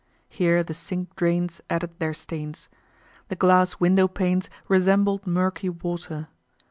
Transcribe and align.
Here 0.29 0.63
the 0.63 0.73
sink 0.73 1.15
drains 1.15 1.61
added 1.69 1.99
their 1.99 2.15
stains. 2.15 2.69
The 3.27 3.35
glass 3.35 3.79
window 3.79 4.07
panes 4.07 4.49
resembled 4.67 5.27
murky 5.27 5.69
water. 5.69 6.27